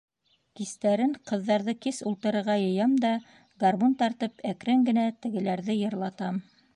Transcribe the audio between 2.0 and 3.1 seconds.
ултырырға йыям